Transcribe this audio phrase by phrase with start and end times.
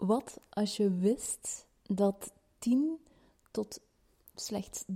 [0.00, 2.98] Wat als je wist dat 10
[3.50, 3.80] tot
[4.34, 4.86] slechts 30%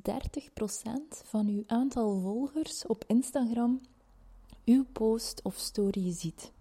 [1.24, 3.80] van uw aantal volgers op Instagram
[4.64, 6.52] uw post of story ziet?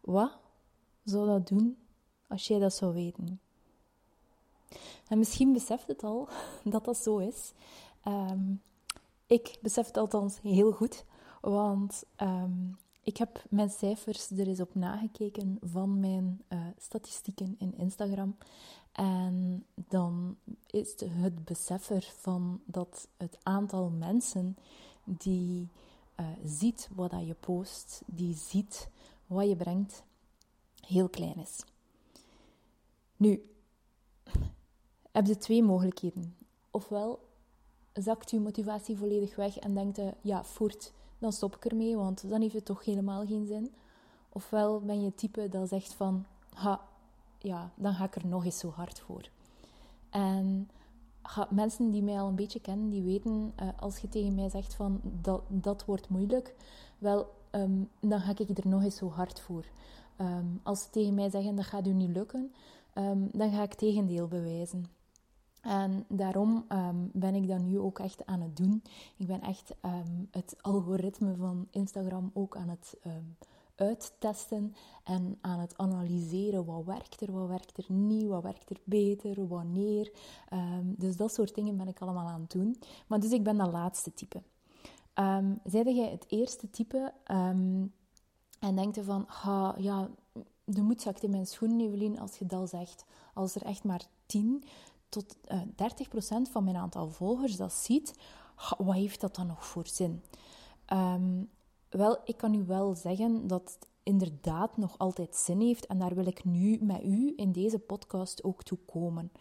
[0.00, 0.38] Wat
[1.04, 1.76] zou dat doen
[2.26, 3.40] als jij dat zou weten?
[5.08, 6.28] En misschien beseft het al
[6.64, 7.52] dat dat zo is.
[8.02, 8.54] Ehm,
[9.26, 11.04] ik besef het althans heel goed,
[11.40, 12.72] want ehm,
[13.04, 18.36] ik heb mijn cijfers er eens op nagekeken van mijn uh, statistieken in Instagram.
[18.92, 20.36] En dan
[20.66, 24.56] is het besef ervan dat het aantal mensen
[25.04, 25.68] die
[26.20, 28.88] uh, ziet wat je post, die ziet
[29.26, 30.02] wat je brengt,
[30.86, 31.64] heel klein is.
[33.16, 33.42] Nu,
[35.12, 36.36] heb je twee mogelijkheden.
[36.70, 37.28] Ofwel
[37.92, 42.28] zakt je motivatie volledig weg en denkt je, ja, voert, dan stop ik ermee, want
[42.28, 43.72] dan heeft het toch helemaal geen zin.
[44.28, 46.24] Ofwel ben je het type dat zegt van,
[47.38, 49.28] ja, dan ga ik er nog eens zo hard voor.
[50.10, 50.70] En
[51.50, 54.74] mensen die mij al een beetje kennen, die weten, uh, als je tegen mij zegt
[54.74, 56.54] van, dat, dat wordt moeilijk,
[56.98, 59.64] wel, ehm, dan ga ik er nog eens zo hard voor.
[60.16, 62.52] Ehm, als ze tegen mij zeggen, dat gaat u niet lukken,
[62.94, 64.86] um, dan ga ik tegendeel bewijzen.
[65.64, 68.82] En daarom ehm, ben ik dat nu ook echt aan het doen.
[69.16, 73.36] Ik ben echt um, het algoritme van Instagram ook aan het um,
[73.74, 76.64] uittesten en aan het analyseren.
[76.64, 80.12] Wat werkt er, wat werkt er niet, wat werkt er beter, wanneer.
[80.82, 82.76] dus dat soort dingen ben ik allemaal aan het doen.
[83.06, 84.42] Maar dus ik ben dat laatste type.
[85.14, 87.12] Um, Zijde jij het eerste type
[88.64, 90.08] en denkt je van, ha, ja,
[90.64, 93.04] de moed zakt in mijn schoenen, Evelien, als je dat zegt.
[93.34, 94.64] Als er echt maar tien
[95.14, 95.90] tot uh, eh,
[96.46, 98.14] 30% van mijn aantal volgers dat ziet,
[98.78, 100.22] wat heeft dat dan nog voor zin?
[100.92, 101.50] Um,
[101.88, 106.14] wel, ik kan u wel zeggen dat het inderdaad nog altijd zin heeft en daar
[106.14, 109.32] wil ik nu met u in deze podcast ook toe komen.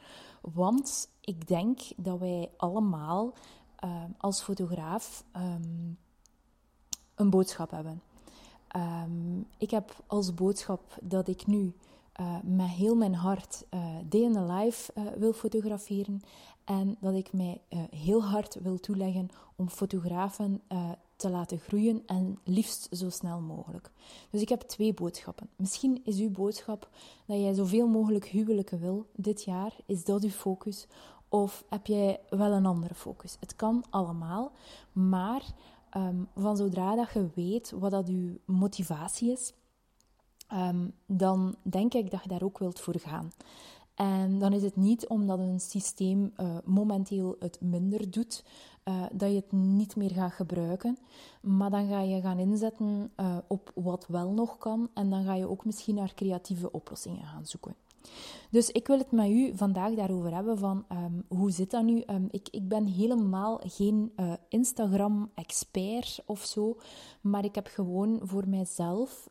[0.41, 3.33] Want ik denk dat wij allemaal
[3.83, 5.97] uh, als fotograaf um,
[7.15, 8.01] een boodschap hebben.
[9.57, 11.75] Ik heb als boodschap dat ik nu
[12.19, 16.21] uh, met heel mijn hart uh, in the life uh, wil fotograferen.
[16.63, 17.61] En dat ik mij
[17.95, 20.61] heel hard wil toeleggen om fotografen
[21.15, 23.91] te laten groeien en liefst zo snel mogelijk.
[24.29, 25.49] Dus ik heb twee boodschappen.
[25.55, 26.89] Misschien is uw boodschap
[27.25, 29.73] dat jij zoveel mogelijk huwelijken wil dit jaar.
[29.85, 30.87] Is dat uw focus?
[31.29, 33.37] Of heb jij wel een andere focus?
[33.39, 34.51] Het kan allemaal,
[34.91, 35.43] maar
[35.97, 39.53] um, van zodra dat je weet wat dat uw motivatie is,
[40.53, 43.31] um, dan denk ik dat je daar ook wilt voor gaan.
[43.93, 48.43] En dan is het niet omdat een systeem uh, momenteel het minder doet,
[48.85, 50.97] uh, dat je het niet meer gaat gebruiken.
[51.41, 54.89] Maar dan ga je gaan inzetten uh, op wat wel nog kan.
[54.93, 57.75] En dan ga je ook misschien naar creatieve oplossingen gaan zoeken.
[58.49, 62.03] Dus ik wil het met u vandaag daarover hebben van um, hoe zit dat nu?
[62.07, 64.11] Um, ik, ik ben helemaal geen
[64.47, 66.77] Instagram-expert of zo,
[67.21, 69.29] maar ik heb gewoon voor mijzelf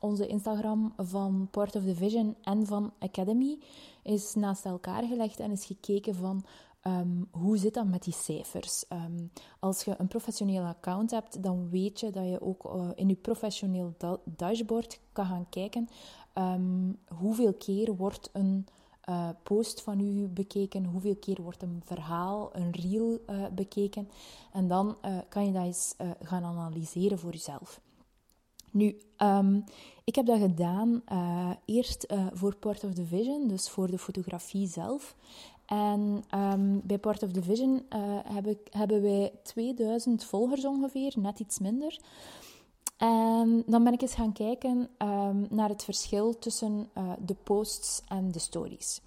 [0.00, 3.58] onze Instagram van Part of the Vision en van Academy
[4.02, 6.44] is naast elkaar gelegd en is gekeken van
[6.86, 8.84] um, hoe zit dat met die cijfers.
[8.88, 13.08] Um, als je een professioneel account hebt, dan weet je dat je ook uh, in
[13.08, 15.88] je professioneel da dashboard kan gaan kijken
[16.34, 18.66] um, hoeveel keer wordt een
[19.08, 24.08] uh, post van u bekeken, hoeveel keer wordt een verhaal, een reel uh, bekeken.
[24.52, 24.96] En dan
[25.28, 27.80] kan je dat eens gaan analyseren voor jezelf.
[28.70, 29.64] Nu, um,
[30.04, 33.98] ik heb dat gedaan uh, eerst uh, voor Part of the Vision, dus voor de
[33.98, 35.16] fotografie zelf.
[35.66, 41.12] En um, bij Part of the Vision uh, heb ik, hebben wij 2000 volgers ongeveer,
[41.16, 41.98] net iets minder.
[42.96, 46.90] En dan ben ik eens gaan kijken um, naar het verschil tussen
[47.24, 49.00] de posts en de stories.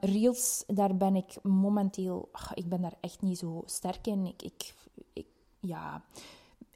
[0.00, 2.28] Reels, daar ben ik momenteel...
[2.54, 4.26] Ik ben daar echt niet zo sterk in.
[4.26, 4.74] Ik, ik,
[5.12, 5.26] ik
[5.60, 6.04] ja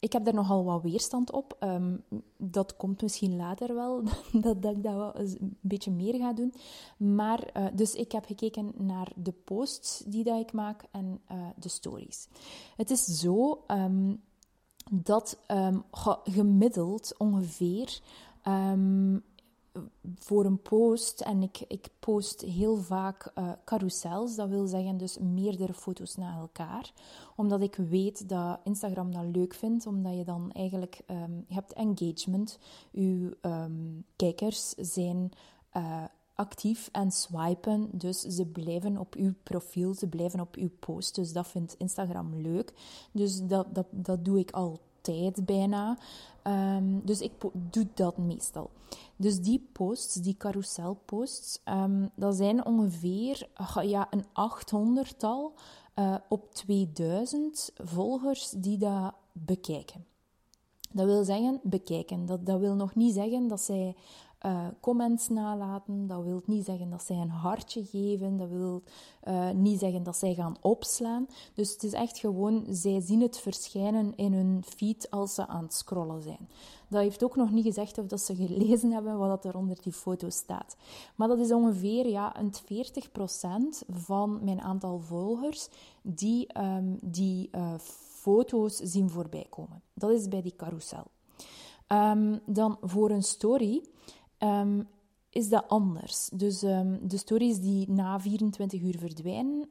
[0.02, 1.56] ik heb daar nogal wat weerstand op.
[1.60, 2.04] Um,
[2.36, 4.02] dat komt misschien later wel,
[4.32, 6.54] dat, dat ik dat wel een beetje meer ga doen.
[6.96, 11.46] Maar, uh, dus ik heb gekeken naar de posts die dat ik maak en uh,
[11.56, 12.28] de stories.
[12.76, 14.22] Het is zo um,
[14.90, 15.84] dat um,
[16.22, 18.00] gemiddeld ongeveer
[20.14, 25.18] voor een post, en ik, ik post heel vaak uh, carousels, dat wil zeggen dus
[25.18, 26.92] meerdere foto's na elkaar,
[27.36, 31.72] omdat ik weet dat Instagram dat leuk vindt, omdat je dan eigenlijk, um, je hebt
[31.72, 32.58] engagement,
[32.90, 35.32] je um, kijkers zijn
[35.76, 36.04] uh,
[36.34, 41.32] actief en swipen, dus ze blijven op uw profiel, ze blijven op uw post, dus
[41.32, 42.72] dat vindt Instagram leuk.
[43.12, 45.98] Dus dat, dat, dat doe ik altijd bijna.
[46.44, 47.32] Um, dus ik
[47.70, 48.70] doe dat meestal.
[49.22, 53.48] Dus die posts, die carouselposts, um, dat zijn ongeveer
[53.82, 55.54] ja, een 800-tal
[55.98, 60.04] uh, op 2000 volgers die dat bekijken.
[60.90, 62.26] Dat wil zeggen, bekijken.
[62.26, 63.96] Dat, dat wil nog niet zeggen dat zij
[64.46, 66.06] uh, comments nalaten.
[66.06, 68.36] Dat wil niet zeggen dat zij een hartje geven.
[68.36, 68.82] Dat wil
[69.28, 71.26] uh, niet zeggen dat zij gaan opslaan.
[71.54, 75.62] Dus het is echt gewoon, zij zien het verschijnen in hun feed als ze aan
[75.62, 76.48] het scrollen zijn.
[76.92, 79.92] Dat heeft ook nog niet gezegd of dat ze gelezen hebben wat er onder die
[79.92, 80.76] foto staat.
[81.16, 85.68] Maar dat is ongeveer ja, een 40% van mijn aantal volgers
[86.02, 87.74] die um, die uh,
[88.20, 89.82] foto's zien voorbij komen.
[89.94, 91.06] Dat is bij die carousel.
[91.88, 93.84] Um, dan voor een story
[94.38, 94.88] um,
[95.30, 96.28] is dat anders.
[96.32, 99.68] Dus de stories die na 24 uur verdwijnen.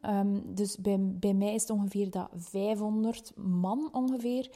[0.56, 4.50] Dus bij, bij mij is het ongeveer dat 500 man ongeveer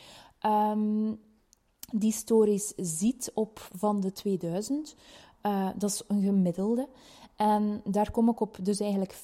[1.99, 4.95] die stories ziet op van de 2000.
[5.43, 6.87] Uh, dat is een gemiddelde.
[7.35, 9.19] En daar kom ik op dus eigenlijk 25%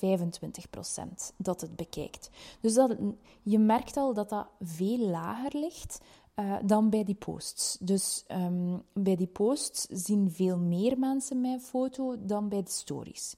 [1.38, 2.29] dat het bekijkt.
[2.62, 2.97] Dus dat,
[3.44, 6.01] je merkt al dat dat veel lager ligt
[6.35, 7.77] uh, dan bij die posts.
[7.79, 13.35] Dus um, bij die posts zien veel meer mensen mijn foto dan bij de stories.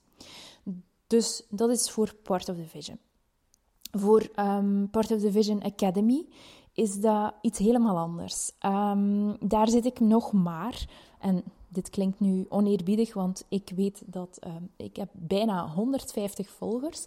[1.08, 3.00] Dus dat is voor Part of the Vision.
[3.92, 6.26] Voor um, Part of the Vision Academy
[6.74, 8.52] is dat iets helemaal anders.
[8.66, 10.86] Um, daar zit ik nog maar,
[11.20, 17.06] en dit klinkt nu oneerbiedig, want ik weet dat um, ik heb bijna 150 volgers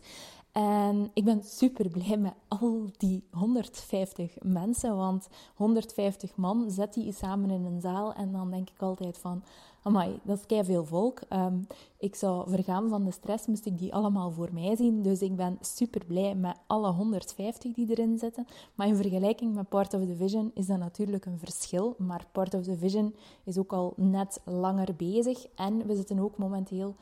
[0.57, 7.13] en ik ben super blij met al die 150 mensen, want 150 man zet die
[7.13, 9.43] samen in een zaal en dan denk ik altijd van,
[9.87, 11.21] amai, dat is kei veel volk.
[11.31, 11.67] Um,
[11.99, 15.03] ik zou vergaan van de stress, moest ik die allemaal voor mij zien.
[15.03, 18.47] Dus ik ben super blij met alle 150 die erin zitten.
[18.75, 21.94] Maar in vergelijking met Part of the Vision is dat natuurlijk een verschil.
[21.99, 26.39] Maar Part of the Vision is ook al net langer bezig en we zitten ook
[26.39, 26.94] momenteel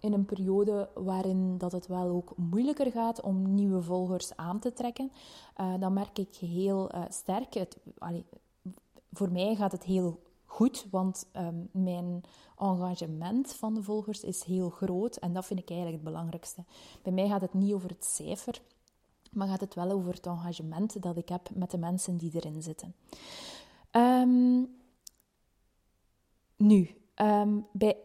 [0.00, 4.72] in een periode waarin dat het wel ook moeilijker gaat om nieuwe volgers aan te
[4.72, 5.12] trekken.
[5.60, 7.66] Uh, dan merk ik heel uh, sterk.
[9.12, 12.22] Voor mij gaat het heel goed, want um, mijn
[12.58, 16.64] engagement van de volgers is heel groot en dat vind ik eigenlijk het belangrijkste.
[17.02, 18.60] Bij mij gaat het niet over het cijfer,
[19.32, 22.62] maar gaat het wel over het engagement dat ik heb met de mensen die erin
[22.62, 22.94] zitten.
[23.92, 24.76] Um,
[26.56, 27.96] nu, um, bij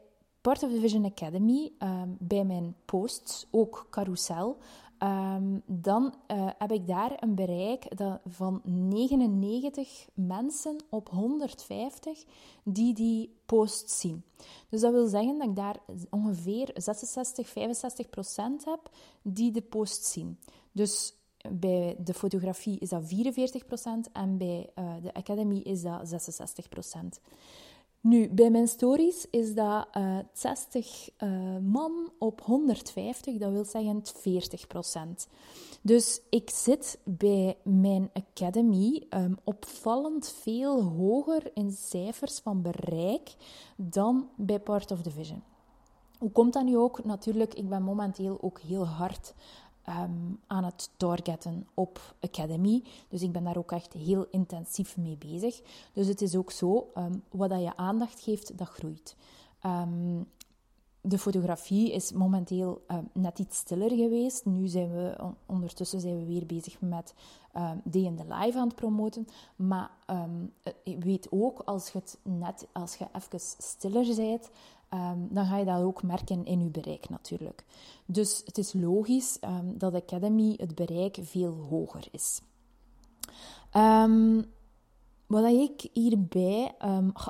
[0.41, 1.71] Part of the Vision Academy,
[2.19, 4.57] bij mijn posts, ook carousel,
[5.03, 7.85] um, dan uh, heb ik daar een bereik
[8.25, 12.23] van 99 mensen op 150
[12.63, 14.23] die die post zien.
[14.69, 15.79] Dus dat wil zeggen dat ik daar
[16.09, 18.89] ongeveer 66, 65 procent heb
[19.21, 20.39] die de post zien.
[20.71, 21.13] Dus
[21.51, 26.69] bij de fotografie is dat 44 procent en bij uh, de Academy is dat 66
[26.69, 27.19] procent.
[28.03, 33.51] Nu, bij mijn stories is dat uh, eh, 60 uh, eh, man op 150, dat
[33.51, 35.27] wil zeggen 40 procent.
[35.81, 43.35] Dus ik zit bij mijn academy um, opvallend veel hoger in cijfers van bereik
[43.75, 45.43] dan bij Part of the Vision.
[46.17, 47.03] Hoe komt dat nu ook?
[47.03, 49.33] Natuurlijk, ik ben momenteel ook heel hard
[49.89, 52.83] um, aan het targetten op Academy.
[53.07, 55.61] Dus ik ben daar ook echt heel intensief mee bezig.
[55.93, 59.15] Dus het is ook zo, um, wat dat je aandacht geeft, dat groeit.
[59.65, 60.27] Um,
[61.05, 62.81] de fotografie is momenteel
[63.13, 64.45] net iets stiller geweest.
[64.45, 67.13] Nu zijn we ondertussen zijn we weer bezig met
[67.55, 69.27] um, Day in the Live aan het promoten.
[69.55, 70.53] Maar um,
[70.99, 74.49] weet ook, als je, het net, als je even stiller bent,
[74.93, 77.65] um, dan ga je dat ook merken in je bereik natuurlijk.
[78.05, 82.41] Dus het is logisch um, dat Academy het bereik veel hoger is.
[83.73, 84.45] Um,
[85.27, 86.71] wat ik hierbij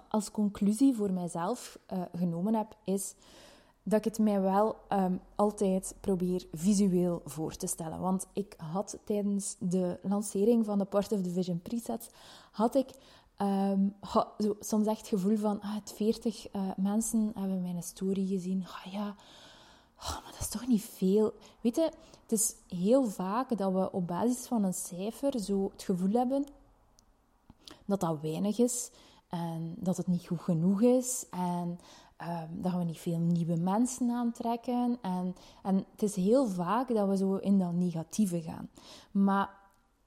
[0.10, 3.16] als conclusie voor mijzelf uh, genomen heb, is
[3.84, 4.76] dat ik het mij wel
[5.36, 8.00] altijd probeer visueel voor te stellen.
[8.00, 12.10] Want ik had tijdens de lancering van de Part of the Vision presets,
[12.52, 12.88] had ik
[13.42, 13.96] Um,
[14.60, 18.66] soms echt het gevoel van, ah, het 40 uh, eh, mensen hebben mijn story gezien.
[18.68, 19.16] Ah, ja,
[20.00, 21.34] oh, maar dat is toch niet veel.
[21.62, 25.84] Weet je, het is heel vaak dat we op basis van een cijfer zo het
[25.84, 26.46] gevoel hebben
[27.86, 28.90] dat dat weinig is
[29.30, 31.80] en dat het niet goed genoeg is en
[32.22, 34.98] um, dat we niet veel nieuwe mensen aantrekken.
[35.02, 38.70] En, en het is heel vaak dat we zo in dat negatieve gaan.
[39.12, 39.50] Maar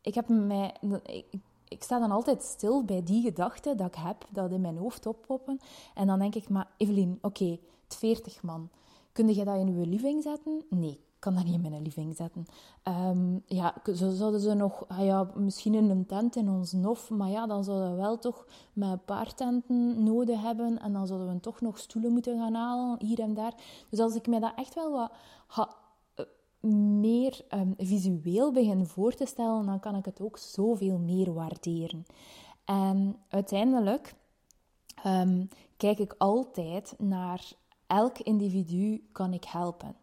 [0.01, 0.77] ik heb mij...
[1.03, 1.25] Ik,
[1.69, 5.07] ik sta dan altijd stil bij die gedachten dat ik heb, dat in mijn hoofd
[5.07, 5.59] oppoppen.
[5.95, 8.69] En dan denk ik, maar Evelien, oké, het 40 man.
[9.13, 10.65] Kun je dat in uw living zetten?
[10.69, 12.47] Nee, kan dat niet in mijn living zetten.
[12.85, 17.11] Um, ja, zo zouden ze nog, ah ja, misschien in een tent in ons nof,
[17.11, 21.07] maar ja, dan zouden we wel toch met een paar tenten nodig hebben en dan
[21.07, 23.55] zouden we toch nog stoelen moeten gaan halen, hier en daar.
[23.91, 25.77] Dus als ik mij dat echt wel wat
[27.01, 32.07] meer um, visueel begin voor te stellen, dan kan ik het ook zoveel meer waarderen.
[32.65, 34.15] En uiteindelijk
[35.07, 37.53] um, kijk ik altijd naar
[37.87, 39.97] elk individu kan ik helpen.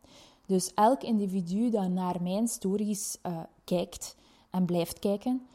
[0.46, 4.16] Dus elk individu dat naar mijn stories uh, kijkt
[4.50, 5.48] en blijft kijken,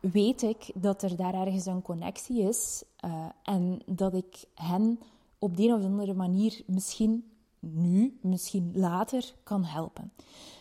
[0.00, 4.98] weet ik dat er daar ergens een connectie is uh, en dat ik hen
[5.38, 7.24] op de een of andere manier misschien
[7.72, 10.12] nu, misschien later kan helpen.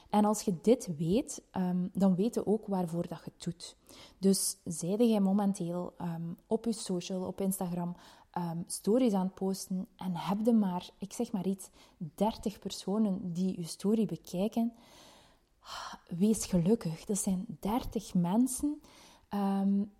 [0.10, 3.76] En als je dit weet, um, dan weet je ook waarvoor dat je het doet.
[4.18, 7.96] Dus zijde jij momenteel um, op je social, op Instagram,
[8.38, 11.70] um, stories aan het posten en heb je maar, ik zeg maar iets,
[12.16, 14.74] 30 personen die je story bekijken,
[16.08, 17.06] wees gelukkig.
[17.06, 18.82] Dat zijn 30 mensen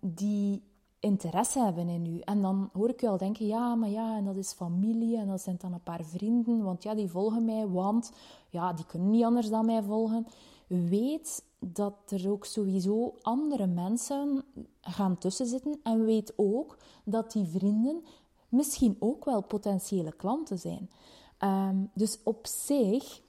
[0.00, 0.62] die
[1.04, 2.20] interesse hebben in u.
[2.20, 5.26] En dan hoor ik je al denken, ja, maar ja, en dat is familie en
[5.26, 8.12] dat zijn dan een paar vrienden, want ja, die volgen mij, want
[8.48, 10.26] ja, die kunnen niet anders dan mij volgen.
[10.66, 14.44] Weet dat er ook sowieso andere mensen
[14.80, 18.04] gaan tussen zitten en weet ook dat die vrienden
[18.48, 20.90] misschien ook wel potentiële klanten zijn.
[21.38, 23.22] Ehm, dus op zich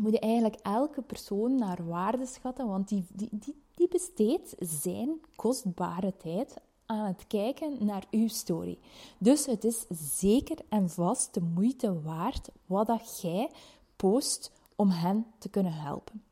[0.00, 5.20] moet je eigenlijk elke persoon naar waarde schatten, want die, die, die, die besteedt zijn
[5.36, 8.78] kostbare tijd aan het kijken naar uw story.
[9.18, 9.84] Dus het is
[10.18, 13.50] zeker en vast de moeite waard wat dat jij
[13.96, 16.22] post om hen te kunnen helpen.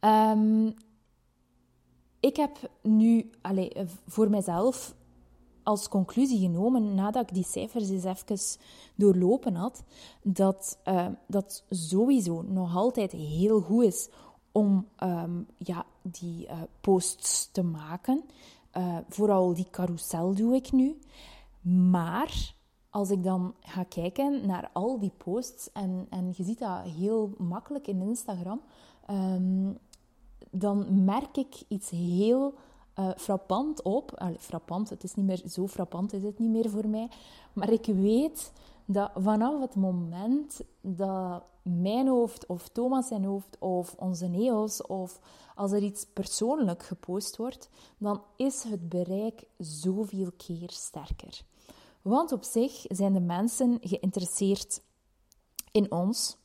[0.00, 0.70] Ehm,
[2.20, 3.68] ik heb nu allez,
[4.06, 4.94] voor mezelf
[5.62, 8.60] als conclusie genomen, nadat ik die cijfers eens even
[8.94, 9.82] doorlopen had,
[10.22, 14.08] dat uh, dat sowieso nog altijd heel goed is
[14.52, 18.24] om um, ja, die uh, posts te maken.
[18.76, 20.98] Uh, vooral die carousel doe ik nu.
[21.90, 22.54] Maar
[22.90, 27.34] als ik dan ga kijken naar al die posts, en, en je ziet dat heel
[27.38, 28.60] makkelijk in Instagram,
[29.10, 29.78] um,
[30.50, 32.54] dan merk ik iets heel
[32.98, 34.34] uh, frappant op.
[34.38, 37.08] Frappant, het is niet meer zo frappant, is het niet meer voor mij.
[37.52, 38.52] Maar ik weet
[38.86, 45.20] dat vanaf het moment dat mijn hoofd of Thomas zijn hoofd of onze neo's of
[45.54, 51.42] als er iets persoonlijk gepost wordt, dan is het bereik zoveel keer sterker.
[52.02, 54.82] Want op zich zijn de mensen geïnteresseerd
[55.72, 56.36] in ons,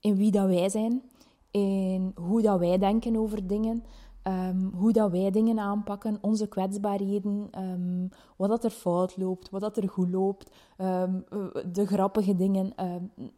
[0.00, 1.02] in wie dat wij zijn,
[1.50, 3.84] in hoe dat wij denken over dingen,
[4.28, 9.60] Um, hoe dat wij dingen aanpakken, onze kwetsbaarheden, um, wat dat er fout loopt, wat
[9.60, 11.24] dat er goed loopt, um,
[11.72, 12.74] de grappige dingen.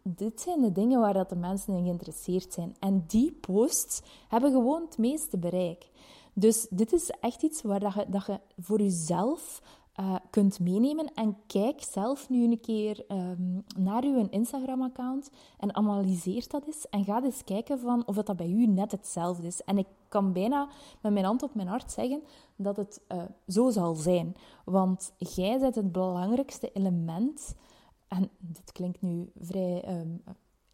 [0.02, 2.74] dit zijn de dingen waar dat de mensen in geïnteresseerd zijn.
[2.78, 5.90] En die posts hebben gewoon het meeste bereik.
[6.32, 9.62] Dus dit is echt iets waar dat je, dat je voor jezelf
[10.00, 11.14] uh, kunt meenemen.
[11.14, 16.88] En kijk zelf nu een keer um, naar uw Instagram-account en analyseer dat eens.
[16.88, 19.62] En ga eens kijken van of dat bij u net hetzelfde is.
[19.64, 20.68] En ik kan bijna
[21.00, 22.22] met mijn hand op mijn hart zeggen
[22.56, 24.34] dat het uh, zo zal zijn.
[24.64, 27.54] Want jij bent het belangrijkste element.
[28.08, 30.22] En dit klinkt nu vrij um,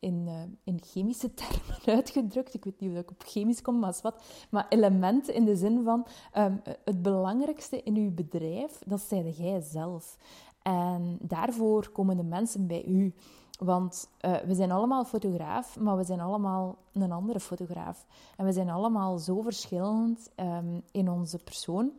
[0.03, 2.55] in, uh, in chemische termen uitgedrukt.
[2.55, 4.23] Ik weet niet of ik op chemisch kom, maar wat.
[4.51, 6.07] Maar element in de zin van
[6.37, 10.17] um, het belangrijkste in uw bedrijf, dat zijn jij zelf.
[10.63, 13.15] En daarvoor komen de mensen bij u.
[13.59, 18.07] Want uh, we zijn allemaal fotograaf, maar we zijn allemaal een andere fotograaf.
[18.37, 21.91] En we zijn allemaal zo verschillend um, in onze persoon.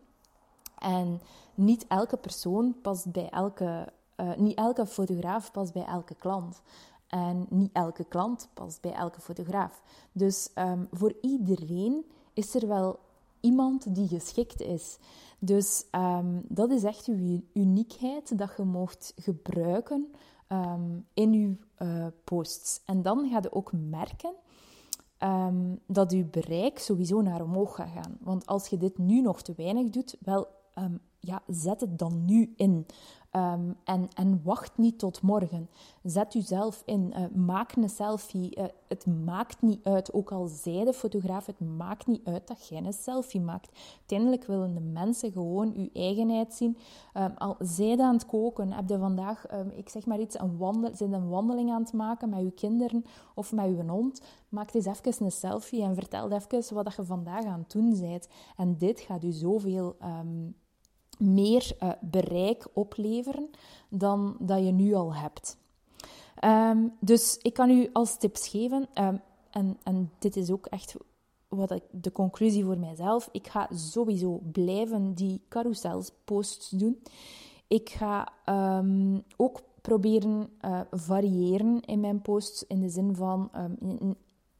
[0.77, 1.22] En
[1.55, 3.91] niet elke persoon past bij elke...
[4.17, 6.62] Uh, niet elke fotograaf past bij elke klant.
[7.13, 9.84] En niet elke klant past bij elke fotograaf.
[10.12, 13.00] Dus um, voor iedereen is er wel
[13.39, 14.98] iemand die geschikt is.
[15.39, 20.13] Dus um, dat is echt uw uniekheid dat je mocht gebruiken
[20.48, 21.55] um, in uw
[21.88, 22.82] uh, posts.
[22.86, 24.34] En dan ga je ook merken
[25.86, 28.17] dat uw bereik sowieso naar omhoog gaat gaan.
[28.20, 30.48] Want als je dit nu nog te weinig doet, wel,
[31.25, 32.86] ja, zet het dan nu in.
[33.36, 35.70] Um, en, en, wacht niet tot morgen.
[36.03, 37.13] Zet jezelf in.
[37.18, 38.58] Uh, maak een selfie.
[38.60, 42.68] Uh, het maakt niet uit, ook al zij de fotograaf, het maakt niet uit dat
[42.68, 43.80] jij een selfie maakt.
[43.98, 46.77] Uiteindelijk willen de mensen gewoon je eigenheid zien.
[47.18, 50.58] Um, al zij aan het koken, heb je vandaag, um, ik zeg maar iets, een,
[50.58, 54.22] wandel, zijn een wandeling aan het maken met je kinderen of met je hond.
[54.50, 58.27] Maak eens even een selfie en vertel even wat je vandaag aan het doen bent.
[58.58, 59.96] En dit gaat u zoveel
[61.20, 63.50] meer uh, bereik opleveren
[63.89, 65.58] dan dat je nu al hebt.
[66.43, 70.96] Um, dus ik kan u als tips geven: um, en, en dit is ook echt
[71.48, 73.29] wat de conclusie voor mijzelf.
[73.32, 77.01] Ik ga sowieso blijven die carousel-posts doen.
[77.67, 82.67] Ik ga ehm, ook proberen uh, variëren in mijn posts.
[82.67, 83.50] In de zin van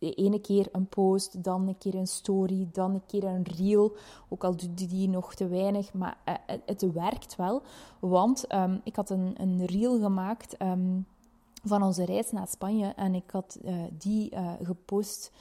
[0.04, 3.96] de ene keer een post, dan een keer een story, dan een keer een reel.
[4.30, 6.34] Ook al doet die nog te weinig, maar uh,
[6.66, 7.62] het, werkt wel.
[8.00, 10.56] Want um, ik had een, een reel gemaakt
[11.64, 14.32] van onze reis naar Spanje en ik had uh, die
[14.62, 15.32] gepost.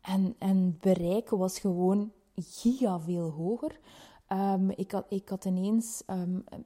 [0.00, 3.78] En, en het bereik was gewoon giga veel hoger.
[4.32, 6.02] Um, ik, had, ik had ineens,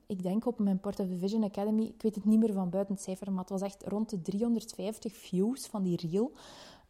[0.06, 2.70] ik denk op mijn Port of the Vision Academy, ik weet het niet meer van
[2.70, 6.32] buiten het cijfer, maar het was echt rond de 350 views van die reel.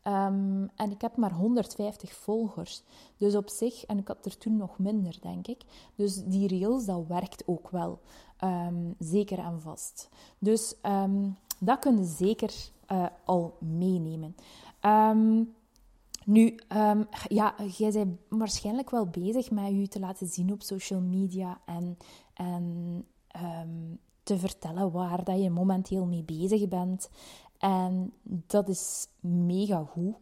[0.07, 2.83] Um, en ik heb maar 150 volgers.
[3.17, 5.63] Dus op zich, en ik had er toen nog minder, denk ik.
[5.95, 8.01] Dus die reels, dat werkt ook wel.
[8.99, 10.09] zeker en vast.
[10.39, 10.75] Dus
[11.59, 12.55] dat kun je zeker
[12.93, 14.35] uh, al meenemen.
[16.25, 16.59] Nu,
[17.29, 21.97] ja, jij bent waarschijnlijk wel bezig met je te laten zien op social media en,
[22.35, 23.07] en
[24.23, 27.11] te vertellen waar dat je momenteel mee bezig bent.
[27.63, 30.15] En dat is mega goed,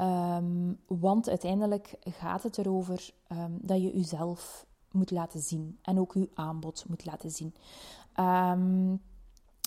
[0.00, 3.10] um, want uiteindelijk gaat het erover
[3.50, 7.54] dat je jezelf moet laten zien en ook je aanbod moet laten zien.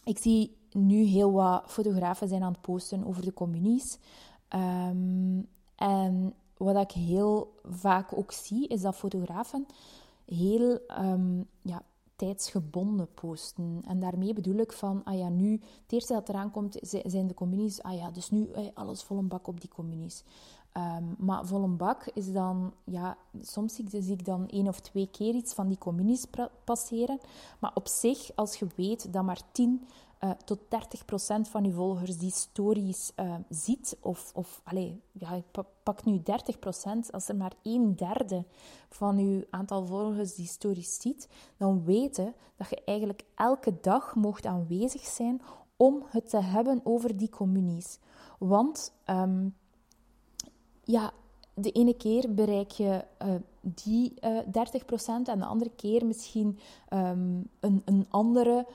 [0.03, 3.97] ik zie nu heel wat fotografen zijn aan het posten over de communies.
[5.75, 9.65] En wat ik heel vaak ook zie, is dat fotografen
[10.25, 10.79] heel
[11.61, 11.83] ja,
[12.23, 13.81] tijdsgebonden posten.
[13.87, 17.33] En daarmee bedoel ik van, ah ja, nu, het eerste dat eraan komt, zijn de
[17.33, 17.81] communies.
[17.81, 20.23] Ah ja, dus nu eh, alles vol een bak op die communies.
[20.77, 25.07] Um, maar vol een bak is dan, ja, soms zie ik dan één of twee
[25.07, 26.25] keer iets van die communies
[26.63, 27.19] passeren.
[27.59, 29.87] Maar op zich, als je weet dat maar tien
[30.23, 30.65] uh, tot 30%
[31.49, 35.41] van je volgers die stories uh, ziet, of, of allez, ja,
[35.83, 36.21] pak nu 30%,
[37.11, 38.45] als er maar een derde
[38.89, 41.27] van je aantal volgers die stories ziet,
[41.57, 45.41] dan weten dat je eigenlijk elke dag mocht aanwezig zijn
[45.77, 47.99] om het te hebben over die communies.
[48.39, 49.55] Want um,
[50.83, 51.11] ja,
[51.53, 54.45] de ene keer bereik je uh, die uh, 30%
[55.05, 58.65] en de andere keer misschien um, een, een andere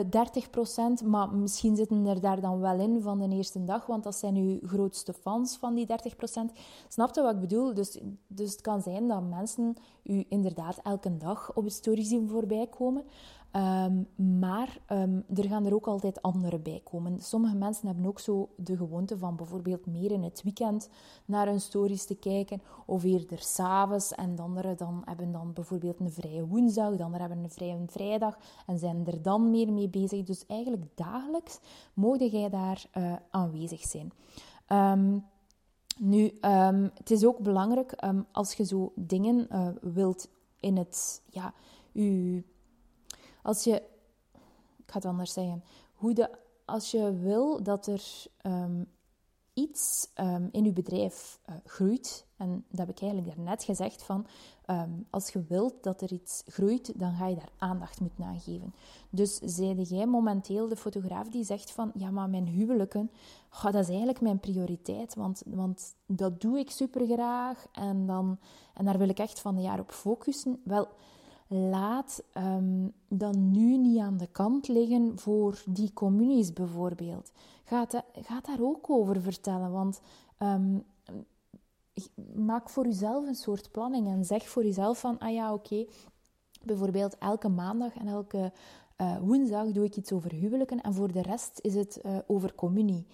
[0.00, 4.04] 30%, eh, maar misschien zitten er daar dan wel in van de eerste dag, want
[4.04, 6.52] dat zijn uw grootste fans van die 30%.
[6.88, 7.74] Snap je wat ik bedoel?
[7.74, 12.28] Dus, dus het kan zijn dat mensen u inderdaad elke dag op de story zien
[12.28, 13.04] voorbij komen.
[13.54, 14.02] Ehm,
[14.38, 17.20] maar um, er gaan er ook altijd andere bij komen.
[17.20, 20.88] Sommige mensen hebben ook zo de gewoonte van bijvoorbeeld meer in het weekend
[21.24, 24.12] naar hun stories te kijken, of eerder s'avonds.
[24.12, 28.38] En anderen dan hebben dan bijvoorbeeld een vrije woensdag, de anderen hebben een vrije vrijdag
[28.66, 30.24] en zijn er dan meer mee bezig.
[30.24, 31.60] Dus eigenlijk dagelijks
[31.92, 34.12] mogen jij daar uh, aanwezig zijn.
[34.68, 35.24] Um,
[35.98, 36.32] nu,
[36.94, 40.28] het is ook belangrijk als je zo dingen uh, wilt
[40.60, 41.54] in het, ja,
[41.92, 42.42] je
[43.44, 43.74] als je,
[44.76, 46.30] ik ga het anders zeggen, hoe de,
[46.64, 48.02] als je wil dat er
[48.42, 48.86] um,
[49.54, 54.26] iets um, in je bedrijf uh, groeit, en dat heb ik eigenlijk daarnet gezegd, van
[54.66, 58.40] um, als je wilt dat er iets groeit, dan ga je daar aandacht moeten aan
[58.40, 58.74] geven.
[59.10, 63.10] Dus zeide jij momenteel de fotograaf die zegt van, ja, maar mijn huwelijken,
[63.62, 68.38] dat is eigenlijk mijn prioriteit, want, want dat doe ik super graag en, dan,
[68.74, 70.60] en daar wil ik echt van een jaar op focussen.
[70.64, 70.88] Wel,
[71.46, 77.32] laat um, dan nu niet aan de kant liggen voor die communies bijvoorbeeld.
[77.64, 77.86] Ga,
[78.42, 80.00] daar ook over vertellen, want
[80.38, 80.84] um,
[82.34, 85.86] maak voor jezelf een soort planning en zeg voor jezelf van, ah ja, oké,
[86.62, 88.52] bijvoorbeeld elke maandag en elke
[89.00, 92.54] uh, woensdag doe ik iets over huwelijken en voor de rest is het uh, over
[92.54, 93.06] communie.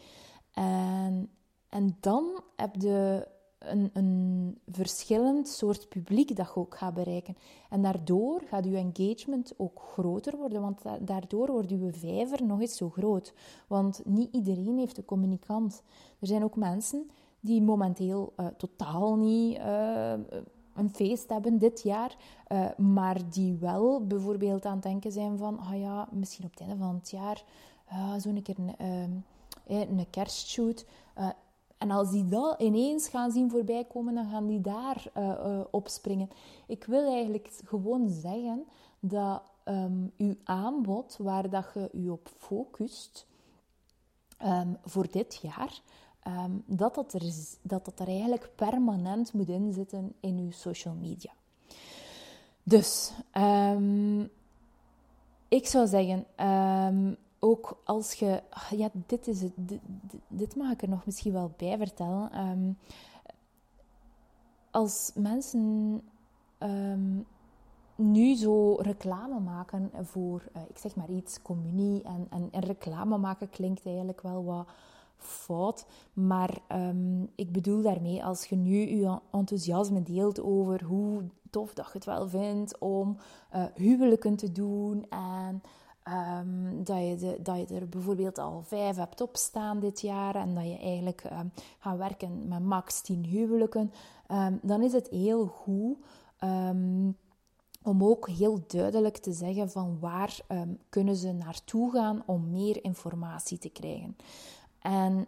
[0.52, 1.30] En,
[1.68, 3.28] en dan heb je
[3.60, 7.36] een, een verschillend soort publiek dat je ook gaat bereiken.
[7.70, 12.76] En daardoor gaat je engagement ook groter worden, want daardoor wordt je vijver nog eens
[12.76, 13.34] zo groot.
[13.66, 15.82] Want niet iedereen heeft een communicant.
[16.18, 20.12] Er zijn ook mensen die momenteel uh, totaal niet uh,
[20.74, 22.16] een feest hebben dit jaar,
[22.52, 26.60] uh, maar die wel bijvoorbeeld aan het denken zijn van, ah ja, misschien op het
[26.60, 27.44] einde van het jaar
[28.18, 28.56] zo'n keer
[29.66, 30.86] een kerstshoot
[31.80, 35.88] en als die dat ineens gaan zien voorbij komen, dan gaan die daar uh, op
[35.88, 36.30] springen.
[36.66, 38.64] Ik wil eigenlijk gewoon zeggen
[38.98, 43.26] dat um, uw aanbod, waar dat je u op focust
[44.42, 45.80] um, voor dit jaar,
[46.26, 47.22] um, dat, dat, er,
[47.62, 51.32] dat dat er eigenlijk permanent moet inzitten in uw social media.
[52.62, 53.12] Dus,
[55.48, 56.26] ik zou zeggen,
[57.40, 59.80] ook als je, ja, dit is het, dit,
[60.28, 62.32] dit mag ik er nog misschien wel bij vertellen.
[62.32, 62.72] Ehm,
[64.70, 66.02] als mensen
[66.58, 67.18] ehm,
[67.94, 72.02] nu zo reclame maken voor, uh, ik zeg maar iets, communie.
[72.02, 74.68] En, en, reclame maken klinkt eigenlijk wel wat
[75.16, 75.86] fout.
[76.12, 81.86] Maar um, ik bedoel daarmee, als je nu je enthousiasme deelt over hoe tof dat
[81.86, 83.16] je het wel vindt om
[83.54, 85.62] uh, huwelijken te doen en
[86.12, 90.64] Um, dat, je dat je er bijvoorbeeld al vijf hebt opstaan dit jaar en dat
[90.64, 93.92] je eigenlijk um, gaat werken met max tien huwelijken,
[94.30, 95.96] um, dan is het heel goed
[97.82, 100.38] om ook heel duidelijk te zeggen van waar
[100.88, 104.16] kunnen ze naartoe gaan om meer informatie te krijgen.
[104.80, 105.26] En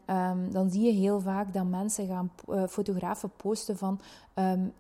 [0.51, 4.01] dan zie je heel vaak dat mensen gaan, uh, fotografen posten van,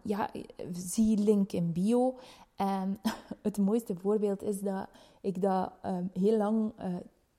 [0.02, 0.30] ja,
[0.72, 2.14] zie link in bio.
[2.62, 3.00] En
[3.48, 4.88] het mooiste voorbeeld is dat
[5.20, 6.94] ik dat um, heel lang uh,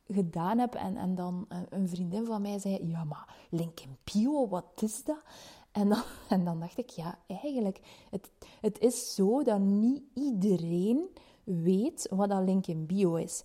[0.08, 0.76] gedaan heb.
[0.76, 5.04] En, en dan uh, een vriendin van mij zei: Ja, maar LinkedIn Bio, wat is
[5.04, 5.24] dat?
[5.72, 8.32] En dan, en dan dacht ik: Ja, eigenlijk, het,
[8.62, 11.10] het is zo dat niet iedereen
[11.44, 13.44] weet wat dat LinkedIn Bio is.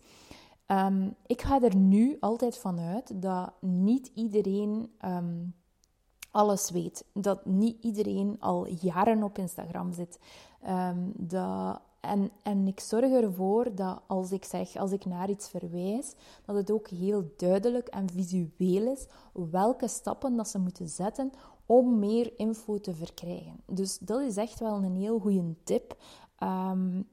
[0.67, 4.91] Um, ik ga er nu altijd vanuit dat niet iedereen
[6.31, 7.05] alles weet.
[7.13, 10.19] Dat niet iedereen al jaren op Instagram zit.
[10.69, 15.49] Um, dat en, en ik zorg ervoor dat als ik zeg, als ik naar iets
[15.49, 16.15] verwijs,
[16.45, 21.33] dat het ook heel duidelijk en visueel is welke stappen dat ze moeten zetten
[21.67, 23.61] om meer info te verkrijgen.
[23.67, 25.97] Dus dat is echt wel een heel goede tip
[26.43, 27.09] um,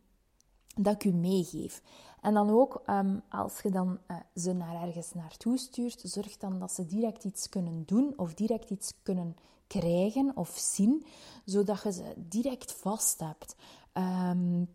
[0.76, 1.82] dat ik u meegeef.
[2.26, 6.60] En dan ook, um, als je dan uh, ze naar ergens naartoe stuurt, zorg dan
[6.60, 9.36] dat ze direct iets kunnen doen of direct iets kunnen
[9.68, 11.06] krijgen of zien,
[11.44, 13.56] zodat je ze direct vast hebt.
[13.94, 14.68] Um,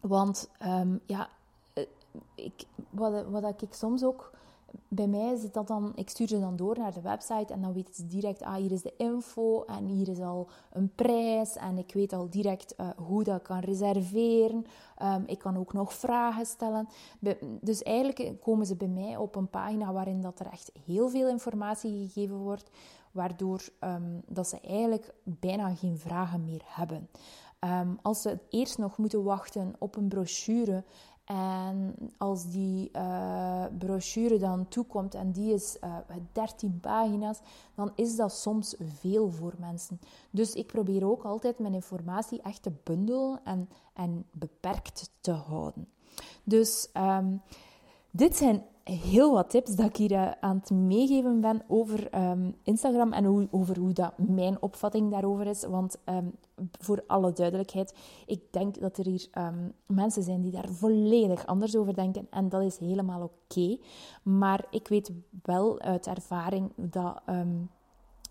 [0.00, 1.28] want um, ja,
[1.72, 1.86] eh,
[2.34, 4.32] ik, wat, wat ik soms ook
[4.88, 7.72] bij mij zit dat dan, ik stuur ze dan door naar de website en dan
[7.72, 11.78] weten ze direct, ah, hier is de info en hier is al een prijs en
[11.78, 14.66] ik weet al direct uh, hoe dat kan reserveren.
[15.02, 16.88] Um, ik kan ook nog vragen stellen.
[17.60, 21.28] dus eigenlijk komen ze bij mij op een pagina waarin dat er echt heel veel
[21.28, 22.70] informatie gegeven wordt,
[23.10, 27.08] waardoor um, dat ze eigenlijk bijna geen vragen meer hebben.
[27.60, 30.84] Um, als ze eerst nog moeten wachten op een brochure
[31.24, 37.38] en als die uh, brochure dan toekomt en die is uh, eh, 13 pagina's,
[37.74, 40.00] dan is dat soms veel voor mensen.
[40.30, 45.88] Dus ik probeer ook altijd mijn informatie echt te bundelen en, en beperkt te houden.
[46.44, 47.42] Dus um,
[48.10, 52.54] dit zijn heel wat tips dat ik hier uh, aan het meegeven ben over um,
[52.62, 55.64] Instagram en hoe, over hoe dat mijn opvatting daarover is.
[55.64, 56.32] Want um,
[56.80, 57.94] voor alle duidelijkheid,
[58.26, 62.26] ik denk dat er hier um, mensen zijn die daar volledig anders over denken.
[62.30, 63.78] En dat is helemaal oké.
[64.22, 67.22] Maar ik weet wel uit ervaring dat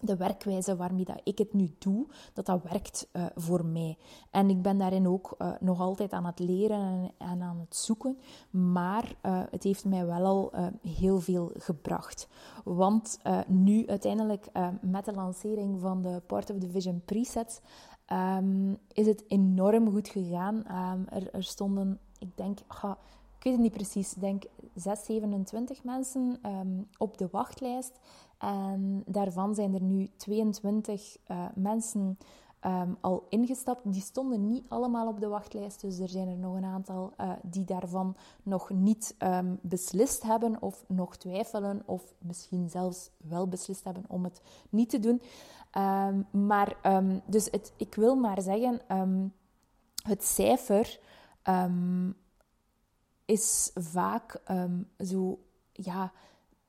[0.04, 3.98] de werkwijze waarmee dat ik het nu doe, dat dat werkt uh, voor mij.
[4.32, 8.18] En ik ben daarin ook uh, nog altijd aan het leren en, aan het zoeken.
[8.50, 12.28] Maar uh, het heeft mij wel al heel veel gebracht.
[12.64, 14.50] Want nu uiteindelijk
[14.82, 17.62] met de lancering van de Part of the Vision presets
[18.12, 20.56] um, is het enorm goed gegaan.
[20.56, 22.98] Um, er, er, stonden, ik denk, ga,
[23.44, 24.44] ik weet het niet precies, denk
[24.76, 28.00] 6, 27 mensen um, op de wachtlijst.
[28.38, 32.18] En daarvan zijn er nu 22 uh, eh, mensen
[32.66, 33.94] um, al ingestapt.
[33.94, 37.32] Die stonden niet allemaal op de wachtlijst, dus er zijn er nog een aantal uh,
[37.42, 43.84] die daarvan nog niet um, beslist hebben of nog twijfelen of misschien zelfs wel beslist
[43.84, 45.22] hebben om het niet te doen.
[46.32, 46.78] Maar
[47.26, 48.82] dus het, ik wil maar zeggen,
[50.04, 51.00] het cijfer
[53.26, 54.42] is vaak
[54.98, 55.40] zo,
[55.72, 56.12] ja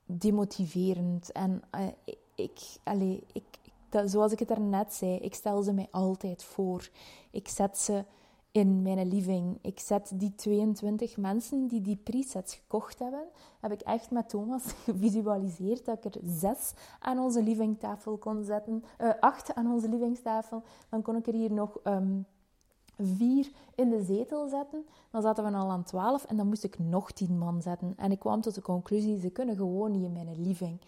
[0.05, 1.31] demotiverend.
[1.31, 1.87] En uh,
[2.35, 3.43] ik, allee, ik,
[3.89, 6.89] dat, zoals ik het daarnet zei, ik stel ze mij altijd voor.
[7.31, 8.03] Ik zet ze
[8.51, 9.57] in mijn living.
[9.61, 13.27] Ik zet die 22 mensen die die presets gekocht hebben,
[13.59, 18.83] heb ik echt met Thomas gevisualiseerd dat ik er zes aan onze livingtafel kon zetten,
[19.01, 20.63] uh, acht aan onze livingstafel.
[20.89, 22.25] Dan kon ik er hier nog um,
[22.99, 24.85] vier in de zetel zetten.
[25.11, 27.93] Dan zaten we al aan twaalf en dan moest ik nog tien man zetten.
[27.97, 30.81] En ik kwam tot de conclusie, ze kunnen gewoon niet in mijn living.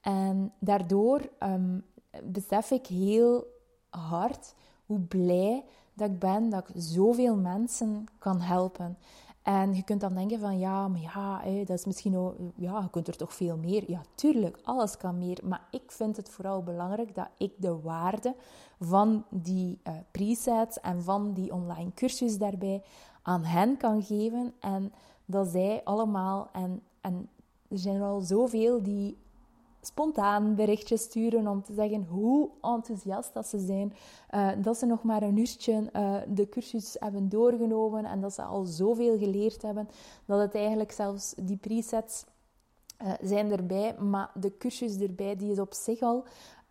[0.00, 1.84] En daardoor um,
[2.24, 3.46] besef ik heel
[3.88, 4.54] hard
[4.86, 8.98] hoe blij dat ik ben dat ik zoveel mensen kan helpen.
[9.48, 12.90] En je kunt dan denken van, ja, maar ja, dat is misschien ook, ja, je
[12.90, 13.90] kunt er toch veel meer.
[13.90, 15.38] Ja, tuurlijk, alles kan meer.
[15.44, 18.34] Maar ik vind het vooral belangrijk dat ik de waarde
[18.80, 22.82] van die uh, presets en van die online cursus daarbij
[23.22, 24.54] aan hen kan geven.
[24.60, 24.92] En
[25.24, 27.28] dat zij allemaal, en, en
[27.68, 29.16] er zijn er al zoveel die
[29.88, 33.92] spontaan berichtjes sturen om te zeggen hoe enthousiast dat ze zijn.
[34.34, 38.42] Uh, dat ze nog maar een uurtje uh, de cursus hebben doorgenomen en dat ze
[38.42, 39.88] al zoveel geleerd hebben.
[40.24, 42.24] Dat het eigenlijk zelfs die presets
[43.02, 46.24] uh, zijn erbij, maar de cursus erbij die is op zich al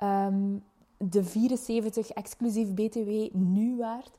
[0.04, 0.64] um,
[0.98, 4.12] de 74 exclusief BTW nu waard.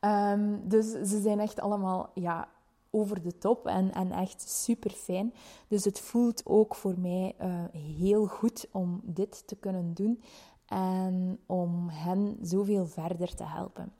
[0.00, 2.48] Um, dus ze zijn echt allemaal ja,
[2.96, 5.34] over de top en, en echt super fijn.
[5.68, 7.54] Dus het voelt ook voor mij uh,
[7.96, 10.22] heel goed om dit te kunnen doen
[10.66, 13.92] en om hen zoveel verder te helpen.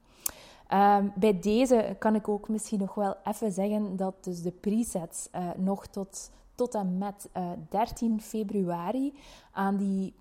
[0.72, 5.28] Um, bij deze kan ik ook misschien nog wel even zeggen dat dus de presets
[5.34, 9.14] uh, nog tot, tot en met uh, eh, 13 februari
[9.52, 10.14] aan die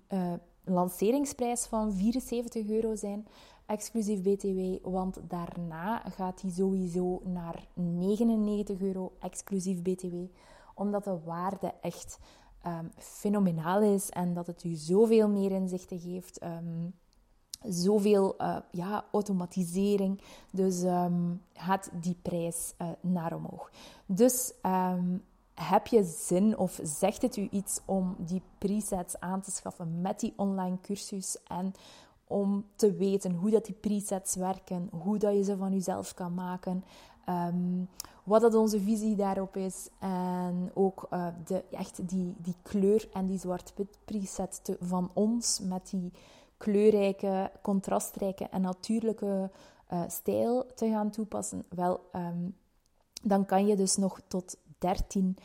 [0.64, 3.26] lanceringsprijs van 74 euro zijn
[3.66, 10.14] exclusief BTW, want daarna gaat die sowieso naar 99 euro exclusief BTW,
[10.74, 12.18] omdat de waarde echt
[12.66, 16.42] um, fenomenaal is en dat het u zoveel meer inzichten geeft.
[16.42, 16.94] Um,
[17.62, 20.20] zoveel uh, ja, automatisering.
[20.52, 23.70] Dus um, gaat die prijs uh, naar omhoog.
[24.06, 24.52] Dus
[25.54, 30.20] heb je zin of zegt het u iets om die presets aan te schaffen met
[30.20, 31.74] die online cursus en
[32.26, 36.34] om te weten hoe dat die presets werken, hoe dat je ze van jezelf kan
[36.34, 36.84] maken,
[37.24, 37.84] ehm,
[38.24, 43.26] wat dat onze visie daarop is en ook uh, de, echt die, die kleur en
[43.26, 46.12] die zwart-wit preset van ons met die
[46.56, 49.50] kleurrijke, contrastrijke en natuurlijke
[49.92, 52.56] uh, stijl te gaan toepassen, wel, um,
[53.22, 55.36] dan kan je dus nog tot 13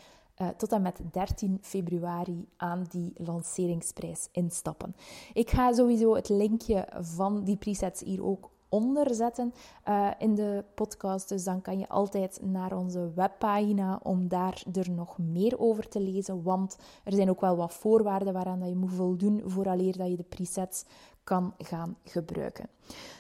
[0.42, 4.96] uh, tot en met 13 februari aan die lanceringsprijs instappen.
[5.34, 9.54] Ik ga sowieso het linkje van die presets hier ook onder zetten
[9.88, 11.30] uh, in de podcast.
[11.30, 16.00] Dus dan kan je altijd naar onze webpagina om daar er nog meer over te
[16.00, 16.44] lezen.
[16.44, 20.16] Want er zijn ook wel wat voorwaarden waaraan dat je moet voldoen vooraleer dat je
[20.16, 20.86] de presets
[21.24, 22.70] kan gaan gebruiken.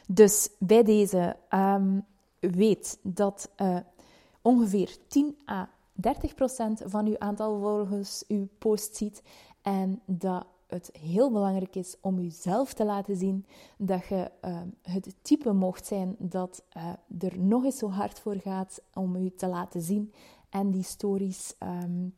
[0.07, 2.05] Dus bij deze um,
[2.39, 3.77] weet dat uh,
[4.41, 5.69] ongeveer 10 à
[6.07, 9.21] 30% van uw aantal volgers uw post ziet
[9.61, 13.45] en dat het heel belangrijk is om uzelf te laten zien
[13.77, 18.35] dat je uh, het type mocht zijn dat uh, er nog eens zo hard voor
[18.35, 20.13] gaat om u te laten zien
[20.49, 22.13] en die stories um,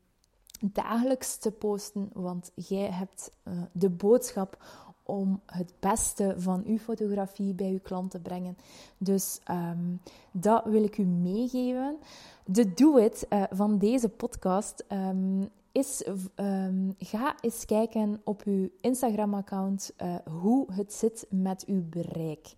[0.71, 4.57] dagelijks te posten, want jij hebt uh, de boodschap
[5.03, 8.57] om het beste van uw fotografie bij uw klant te brengen.
[8.97, 11.97] Dus um, dat wil ik u meegeven.
[12.45, 19.93] De do-it uh, van deze podcast um, is: um, ga eens kijken op uw Instagram-account
[20.01, 22.53] uh, hoe het zit met uw bereik.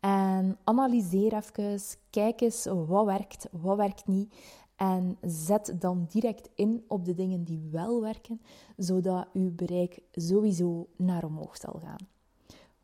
[0.00, 4.34] En analyseer even, kijk eens wat werkt, wat werkt niet.
[4.80, 8.40] En zet dan direct in op de dingen die wel werken,
[8.76, 12.08] zodat uw bereik sowieso naar omhoog zal gaan.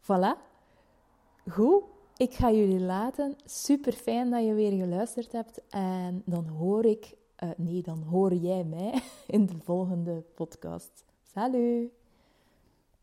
[0.01, 0.41] Voilà.
[1.51, 1.83] Goed,
[2.17, 3.37] ik ga jullie laten.
[3.45, 5.61] Super fijn dat je weer geluisterd hebt.
[5.69, 11.05] En dan hoor ik, uh, nee, dan hoor jij mij in de volgende podcast.
[11.23, 12.06] Salut!